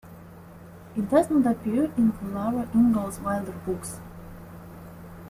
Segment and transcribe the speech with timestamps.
[0.97, 3.99] It does not appear in the Laura Ingalls Wilder books.